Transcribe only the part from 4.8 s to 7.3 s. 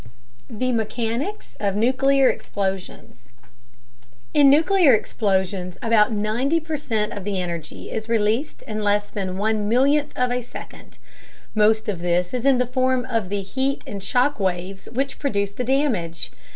explosions, about 90 percent of